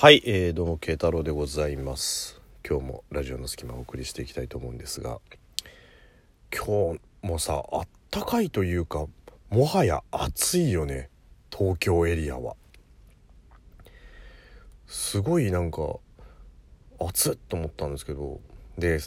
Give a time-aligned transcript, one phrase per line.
[0.00, 2.40] はい、えー、どうも慶太郎でございます。
[2.66, 5.18] 今日もラジオの隙間をお送りしていきたいと思うんですが
[6.50, 9.04] 今日もさあったかいというか
[9.50, 11.10] もはや暑いよね
[11.54, 12.56] 東京エリアは。
[14.86, 15.96] すごいなんか
[16.98, 18.40] 暑っと思ったんですけど
[18.78, 19.00] で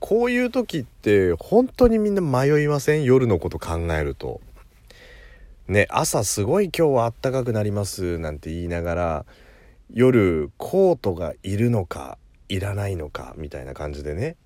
[0.00, 3.04] こういう時って本当にみんな迷いません？
[3.04, 4.40] 夜のこと考えると。
[5.68, 9.26] ね朝すごい今日はあったかくなりますなんて言いながら
[9.92, 14.36] 夜コートがいるのかいらないのかみたいな感じでね。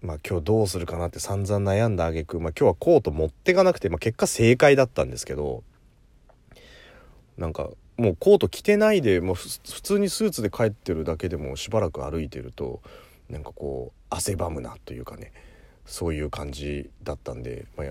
[0.00, 5.62] まあ今日どうするかなって散々悩んだ挙句まあ今日はコート持ってかなくて、まあ、結果正解だったんですけど。
[7.36, 12.80] なんかもうコート着てないでもう普通にスーツで帰ってるだけでもしばらく歩いてると
[13.30, 15.32] なんかこう汗ばむなというかね。
[15.88, 17.86] そういう感じだったんで、まあ、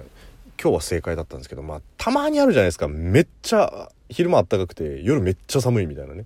[0.61, 2.88] 今日は正解だったんですけどまあたまにあるじゃないですか。
[2.88, 6.25] めっちゃ昼間あったかくて夜めっちゃ寒いみたいなね。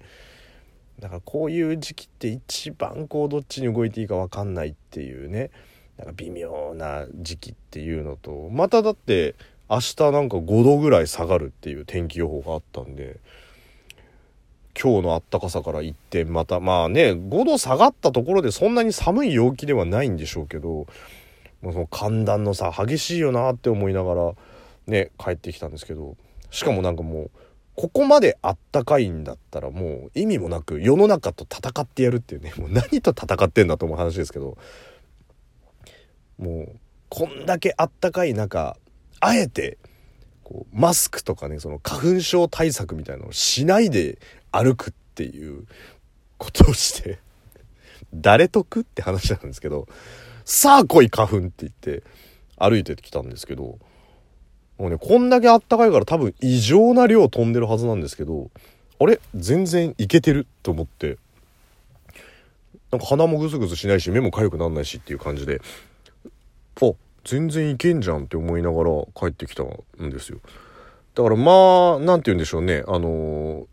[0.99, 5.49] だからこういう時期って一番こうどっちに動いていいか分かんないっていうね。
[5.97, 9.35] なんか微妙な時期っていうのとまただって
[9.69, 13.17] 明日なんか5度ぐらい下がるっていう天気予報があったんで
[14.81, 20.87] 今日のあったかさから一転またまあね5度下がったところでそんなに寒い陽気ではないんでしょうけど
[21.61, 24.33] もうその寒暖の差激しいよなって思いながら
[24.87, 26.17] ね帰ってきたんですけど
[26.49, 27.31] しかもなんかもう
[27.75, 34.57] ここまであったかいんだったらもう意味もなく世の中と戦ってやるっていうねもう何と戦ってんだと思う話ですけど
[36.37, 38.77] もうこんだけあったかい中
[39.19, 39.77] あえて
[40.43, 44.17] こうマスクとかねその花粉症対策みたいなのをしないで
[44.51, 45.65] 歩くっていう
[46.37, 47.19] ことをして
[48.13, 48.81] 誰得？
[48.81, 49.87] って話なんですけど
[50.53, 52.03] さあ来い花粉って言って
[52.57, 53.79] 歩いてきたんですけど
[54.77, 58.51] もうねこんだけあったかいから多分異常な量飛んでるはずなんですけど
[58.99, 59.21] あれ？
[59.33, 61.17] 全然いけてると思って
[62.91, 65.61] なんか鼻もグズグズしないし目も痒くなんないしっていう感じで
[66.81, 66.91] あ
[67.23, 70.39] 全然いけんじゃんって思いながら帰ってきたんですよ。
[71.15, 72.83] だからまあ何て言うんでしょうね。
[72.87, 73.65] あのー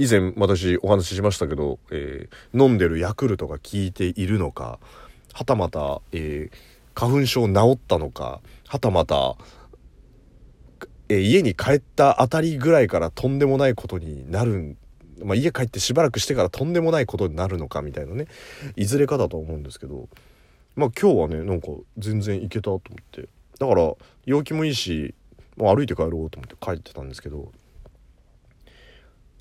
[0.00, 4.78] 以前私お話ししましたけど、えー、飲んでるヤクルトが効いているのか
[5.38, 9.36] はたまた、えー、花粉症治ったのかはたまた、
[11.08, 14.76] えー、家に帰ったあたりぐらいからとんでもないことになる
[15.22, 18.26] まあ、家帰ってしばらくしてからとんでもないことになるのかみたいなね
[18.74, 20.08] いずれかだと思うんですけど
[20.74, 23.28] まあ今日はねなんか全然いけたと思って
[23.60, 23.94] だから
[24.26, 25.14] 陽気もいいし
[25.56, 27.52] もう歩いて帰ろうと思って帰ってたんですけど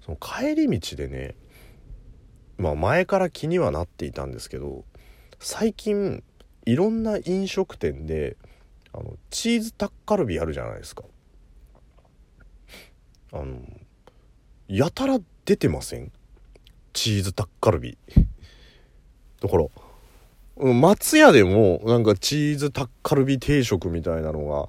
[0.04, 1.36] その帰り道でね
[2.58, 4.84] まあ前から気にはなっていたんですけど
[5.40, 6.24] 最近
[6.66, 8.36] いろんな飲食店で
[8.94, 11.04] あのチーズタッカルビあるじゃないですか。
[13.34, 13.60] あの
[14.68, 16.12] やたら出てません？
[16.94, 17.98] チーズタッカルビ。
[19.42, 19.68] だから
[20.74, 24.68] 松屋でもなんかチーズタッカルビ定食みたいなのが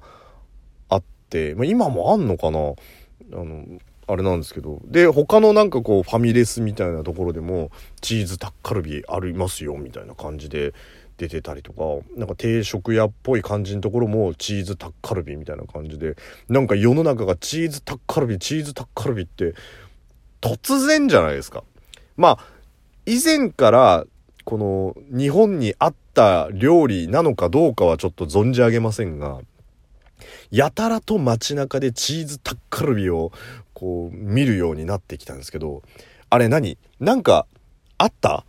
[0.89, 2.59] あって、まあ、今もあんのかな？
[2.59, 3.65] あの
[4.09, 7.69] あれなんですけどで他のなんかこうファミレスみたいなところでも
[8.01, 10.73] チーズタッカルビありますよみたいな感じで
[11.17, 11.83] 出てたりとか
[12.17, 16.15] なんか定食屋っぽい感じのところもチーズタッカルビみたいな感じで
[16.47, 19.53] なんか世の中がチーズタッカルビチーズタッカルビって
[20.41, 21.63] 突然じゃないですか。
[22.17, 22.39] まあ
[23.05, 24.05] 以前から
[24.43, 29.41] この日本にあった料理なのかどうかはちょっと存じ上げませんが
[30.51, 33.31] やたらと街中でチーズタッカルビを
[33.79, 35.83] こう見るようになってきたんですけど
[36.29, 36.77] あれ何？
[36.99, 37.47] なんか
[37.97, 38.43] あった？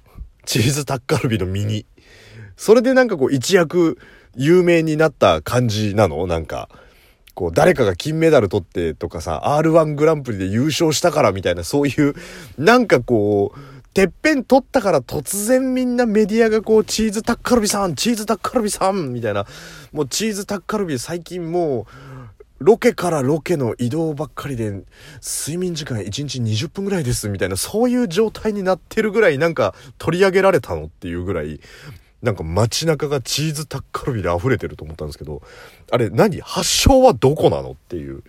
[0.45, 1.87] チーズタッカルビのミニ。
[2.57, 3.97] それでなんかこう一躍
[4.35, 6.27] 有名になった感じなの？
[6.27, 6.69] なんか
[7.35, 12.15] こう誰かが金メダル取ってとかさ R1 グランプリで優勝したからみたいなそういう
[12.59, 13.59] なんかこう
[13.93, 19.47] てっぺん取ったから突然みんなメディアがこう、チーズタッカルビさんチーズタッカルビさんみたいな。
[19.93, 21.85] もうチーズタッカルビ最近もう、
[22.61, 24.85] ロケからロケの移動ばっかりで、
[25.23, 31.59] 睡眠時間1日20分ぐらいですみたいな、そういう状態になってるぐらいなんか取り上げられたのっていうぐらい、
[32.21, 35.41] なんか街中がチーズタッカルビで溢れてると思ったんですけど、
[35.91, 36.39] あれ何？
[36.43, 38.23] 発祥はどこなのっていう。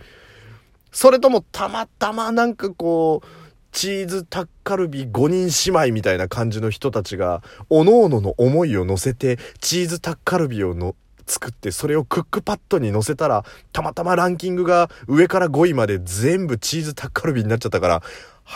[0.92, 3.26] それともたまたまなんかこう、
[3.70, 10.94] チーズタッカルビ5人姉妹みたいな感じの人たちが、各々の思いを乗せて、チーズタッカルビをの
[11.26, 18.02] 作って、それをクックパッドに乗せたら、たまたまランキングが上から5位まで全部チーズタッカルビになっちゃったから、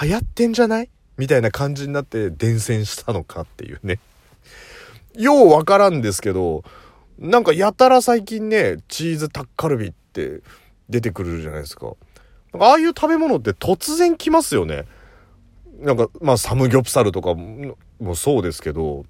[0.02, 0.90] 流行ってんじゃない？
[1.16, 3.98] みたいな感じになって伝染したのかっていうね。
[5.16, 6.62] ようわからんですけど、
[7.18, 10.42] なんかやたら最近ね、チーズタッカルビって
[10.88, 11.92] 出てくるじゃないですか。
[12.52, 14.84] なんかああいう食べ物って突然来ますよね。
[15.78, 19.04] なんか、まあ、サムギョプサルとかもそうですけど、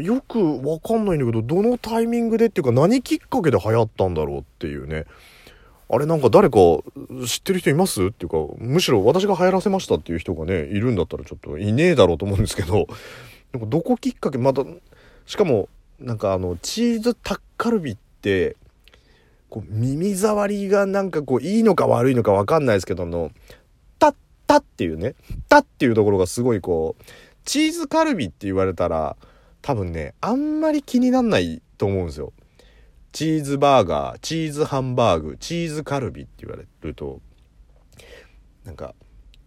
[0.00, 5.04] よくわかんないんだけど、どのタイミングでっていうか何きっかけで流行ったんだろうっていうね。
[5.88, 6.56] あれなんか誰か
[7.26, 8.06] 知ってる人います？
[8.06, 12.86] っていうか、むしろ私が流行らせましたっていう人がね、いるんだったらちょっといねえだろうと思うんですけど、
[13.52, 14.64] なんかどこきっかけ、また、
[15.26, 15.68] しかも、
[16.00, 18.56] なんかあの、チーズタッカルビって、
[19.48, 23.30] こう耳障りがなんかこういいのか悪いのかわかんないですけどの
[23.98, 24.14] 「タッ
[24.46, 25.14] タ」っていうね
[25.48, 27.04] 「タ」っていうところがすごいこう
[27.44, 29.16] チーズカルビって言われたら
[29.66, 32.32] 多分ねあんまり気になんないと思うんですよ。
[33.10, 37.20] チーズバーガーチーズハンバーグチーズカルビって言われると
[38.64, 38.94] なんか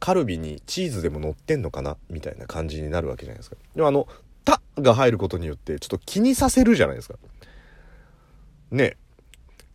[0.01, 3.56] カルビにチーズでも乗ってんのかなみたいな感じになるわけじゃないですか。
[3.77, 4.10] でもあの
[4.44, 7.16] 「タ」が入ることによってちょっと気にさせるじゃないですか。
[8.71, 8.98] ね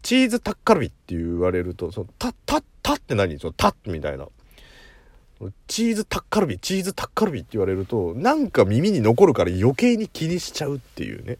[0.02, 4.28] チーズタッカルビって言われると、その、タッ、タッ、タッって何その、タッみたいな。
[5.74, 11.36] チーズタッカルビ、チーズタッカルビって言われると、なんか耳に残るから余計に気にしちゃうっていうね。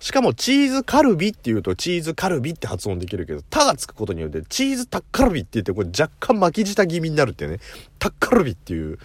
[0.00, 7.58] しかも、チーズカルビって言うと、チーズカルビって発音できるけど、タがつくことによって、チーズタッカルビって言って、これ若干巻き舌気味になるってね。
[7.98, 8.98] タッカルビっていう、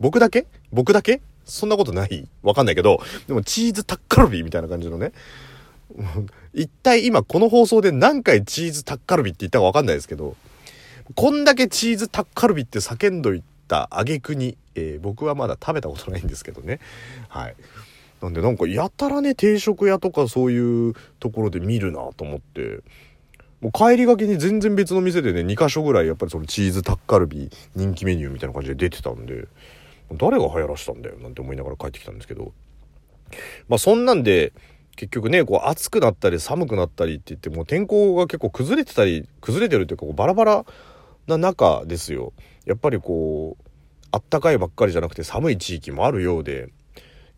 [0.00, 0.46] 僕だけ？
[0.72, 1.20] 僕だけ？
[1.44, 2.26] そんなことない？
[2.42, 5.12] わかんないけど、でもチーズタッカルビみたいな感じのね。
[6.54, 10.36] 一体今この放送で何回チーズタッカルビって言ったかわかんないですけど、
[11.14, 16.80] こんだけチーズタッカルビって叫んどいた挙句に、えー、僕はまだ食べたことないんですけどね。
[17.28, 17.56] はい。
[18.20, 22.80] なんでなんかやたらね、定食屋とかそういうところで見るなと思って、
[23.60, 29.46] もう帰りがけに全然別の店でね、2箇所ぐらいやっぱりそのチーズタッカルビ人気メニューみたいな感じで出てたんで、
[30.12, 32.52] 誰が流行らしたんだよなんて思いながら帰ってきたんですけど、
[33.68, 34.52] まあそんなんで、
[34.96, 40.64] 結局ねこう暑くなったり寒くなったりって言ってもう天候が結構崩れてたり崩れてるっていうかこうバラバラ
[41.26, 42.32] な中ですよ
[42.64, 43.64] やっぱりこう
[44.10, 46.68] あったかいばっかりじゃなくて寒い地域もあるようでやっ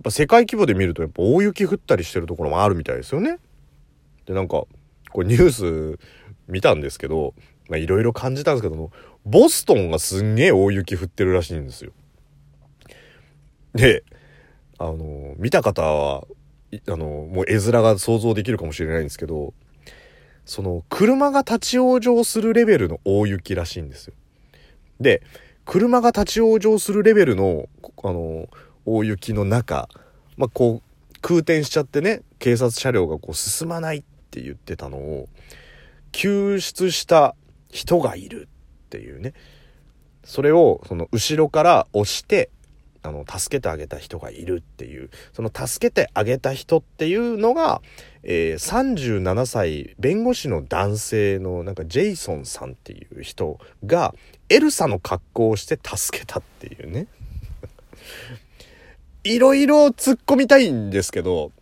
[0.05, 3.39] ぱ世界規模で見るとやっぱ大雪降ったりしてるところもあるみたいですよね。
[4.27, 4.65] でなんか
[5.11, 5.99] これニュース
[6.47, 7.35] 見たんですけど
[7.71, 8.93] いろいろ感じたんですけども
[9.25, 11.93] ボストンがすんげえ大雪降ってるらしいんですよ。
[13.75, 14.05] で
[14.79, 16.25] あの見た方は
[16.89, 19.55] あの、もう絵面が想像できるかもしれないんですけど、
[20.49, 24.15] その、車が立ち往生するレベルの大雪らしいんですよ。
[24.99, 25.23] で、
[25.67, 27.69] 車が立ち往生するレベルの、
[28.03, 28.49] あの、
[28.87, 29.91] 大雪の中、
[30.39, 35.29] まあ、こう、空転しちゃってね、警察車両がこう進まないって言ってたのを、
[36.13, 37.35] 救出した
[37.69, 38.49] 人がいる
[38.87, 39.35] っていうね。
[40.25, 42.49] それを、その、後ろから押して、
[43.03, 47.81] あの助けてあげた人がいるっていうその助けてあげた人っていうのが、
[48.23, 54.15] えー、37歳弁護士の男性のなんかジェイソンさんっていう人が
[54.49, 57.07] エルサの格好をして助けたっていうね。
[59.25, 61.53] いろいろ突っ込みたいんですけど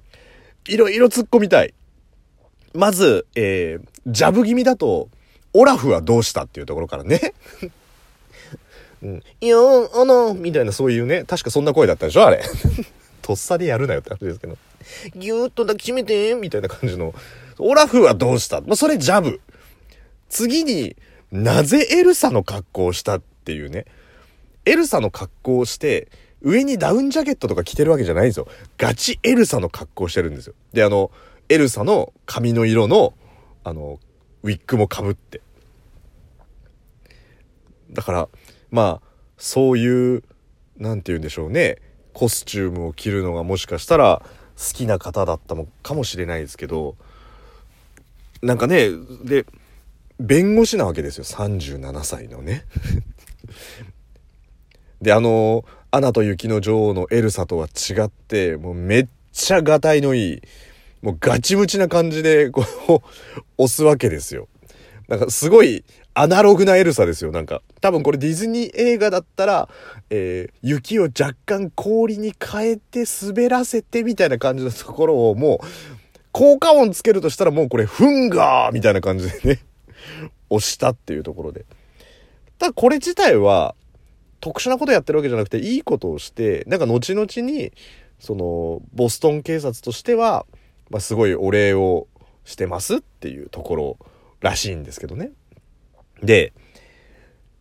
[0.68, 1.74] いろいろ突っ込みたい。
[2.74, 5.08] まず、えー、ジャブ気味だと
[5.54, 7.32] オラフはどうしたっていうところからね。
[9.02, 9.22] うん。
[9.40, 12.42] いやあの、みたいなそういうね、確かそんな声だったでしょあれ。
[13.22, 14.56] とっさでやるなよって話ですけど。
[15.14, 17.14] ぎゅーっと抱きしめて、みたいな感じの。
[17.58, 18.60] オラフはどうした？
[18.60, 19.40] まあ、それジャブ。
[20.28, 20.96] 次に、
[21.32, 23.86] なぜエルサの格好をしたっていうね。
[24.64, 26.08] エルサの格好をして、
[26.42, 28.46] 上にダウンジャケットとか着てるわけじゃないんですよ。
[28.78, 30.54] ガチエルサの格好をしてるんですよ。
[30.72, 31.10] で、あの、
[31.48, 33.14] エルサの髪の色の、
[33.64, 33.98] あの、
[34.42, 35.40] ウィッグもかぶって。
[37.90, 38.28] だから、
[38.76, 40.22] まあそういう
[40.76, 41.78] 何て言うんでしょうね
[42.12, 44.20] コスチュームを着るのがもしかしたら
[44.58, 46.94] 好きな方だったのかもしれないですけど
[48.42, 48.90] なんかね
[49.24, 49.46] で
[50.20, 52.66] 弁護士なわけですよ37歳のね
[55.00, 60.42] であの「アナと雪の女王」のエルサとは違ってもうめっちゃがたいのいい
[61.00, 62.92] もうガチムチな感じでこう
[63.56, 64.48] 押すわけですよ。
[65.08, 65.82] なんかすごい
[66.18, 67.60] アナログなエルサですよ、なんか。
[67.80, 69.68] 多分これディズニー映画だったら、
[70.10, 75.66] えー、雪を若干氷に変えて滑らせてみたいな感じのところをもう、
[76.32, 79.60] 効果音つけるとしたらもうこれ、フンガーみたいな感じでね
[80.50, 81.64] 押したっていうところで。
[82.58, 83.74] ただこれ自体は、
[84.40, 87.72] 特殊なことやってるわけじゃなくて、いいことをして、なんか後々に、
[88.18, 90.46] その、ボストン警察としては、
[90.90, 92.06] まあ、すごいお礼を
[92.44, 93.98] してますっていうところ
[94.40, 95.30] らしいんですけどね。
[96.22, 96.52] で、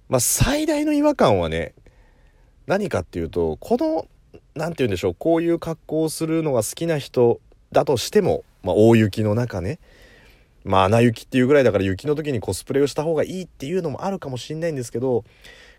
[0.09, 1.73] まあ、最大の違和感はね、
[2.67, 4.07] 何かっていうと、この、
[4.55, 7.39] 何て言うんでしょう、こういう格好をするのが好きな人
[7.71, 9.79] だとしても、まあ、大雪の中ね、
[10.63, 15.23] まあ、穴雪っていうぐらいだから雪の時にコスプレをした方がいいっていうのもあるかもしんないんですけど、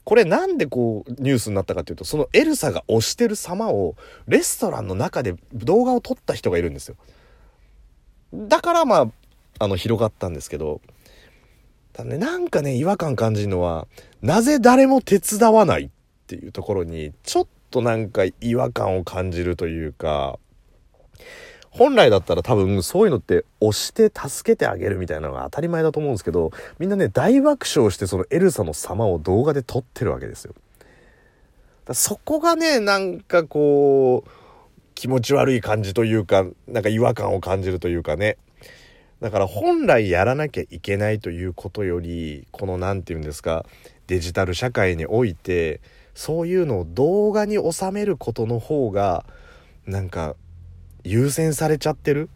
[0.04, 3.96] これなんでこうニュースになったかというと、そのエルサが推してる様を
[4.28, 6.96] レストランの中で動画を撮った人がいるんですよ。
[8.32, 9.08] だからまあ、
[9.58, 10.80] あの広がったんですけど、
[11.96, 13.86] ただね、なんかね、違和感感じるのは、
[14.20, 15.88] なぜ誰も手伝わないっ
[16.26, 20.38] ていうところに、ちょっとなんか違和感を感じるというか、
[21.70, 30.54] 本来だったら多分そういうのって押して助けてあげるみたいなのが当たり前だと思うんですけど、みんなね、大爆笑してそのエルサの様を動画で撮ってるわけですよ。
[31.86, 34.30] だそこがね、なんかこう、
[34.94, 38.36] 気持ち悪い感じというか、なんか違和感を感じるというかね。
[39.20, 43.64] だから本来やらなきゃいけないということより、この何て言うんですか、
[44.06, 45.80] デジタル社会において、
[46.14, 49.24] そういうのを動画に収めることの方が、
[49.86, 50.36] なんか
[51.04, 52.28] 優先されちゃってる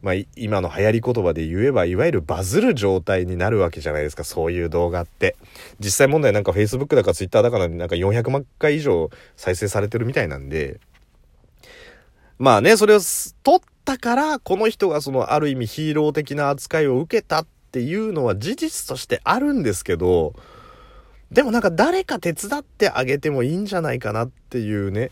[0.00, 5.36] まあ、今の流行り言葉で言えば、いわゆるバズる状態になるわけじゃないですか、そういう動画って。
[5.80, 10.78] 実際問題なんか Facebook だか Twitter だかなんか400万回以上再生されてるみたいなんで、
[12.38, 20.34] まあね、それを撮ったから、この人がそのある意味ヒーロー的な扱いを受けたっていうのは事実としてあるんですけど、
[21.30, 25.10] でもなんか誰か手伝ってあげてもいいんじゃないかなっていうね、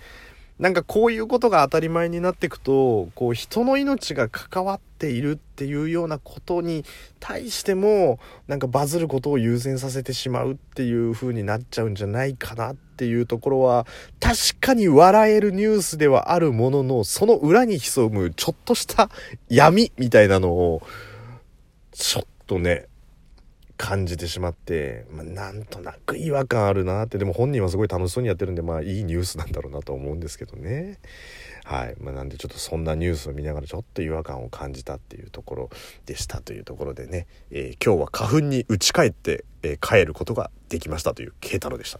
[0.58, 6.84] なんかこういうことが当たり前になっていくとこう人の命が関わっているっていうようなことに
[7.20, 13.86] 対してもなんかバズることを優先させてしまうっていう風になっちゃうんじゃないかなっていうところは
[14.18, 19.10] 確かに笑えるニュースではあるもののその裏に潜むちょっとした
[19.50, 20.82] 闇みたいなのを
[21.92, 22.86] ちょっとね
[23.76, 27.18] 感じてしまって、まあ、なんとなく違和感あるなって。
[27.18, 30.98] でも本人はすごい楽しそうにやってるんでまあいいニュースなんだろうなと思うんですけどね。
[31.64, 35.70] はい、まあ、なんでちょっとそんなニュースを見ながらちょっと違和感を感じたっていうところ
[36.06, 41.98] でしたというところでね、えー、今日は花粉に打ち返って、えー、帰ることができましたという慶太郎でした。